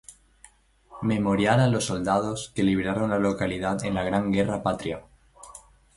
Memorial 1.03 1.59
a 1.59 1.67
los 1.67 1.85
soldados 1.85 2.51
que 2.55 2.63
liberaron 2.63 3.11
la 3.11 3.19
localidad 3.19 3.85
en 3.85 3.93
la 3.93 4.03
Gran 4.03 4.31
Guerra 4.31 4.63
Patria. 4.63 5.03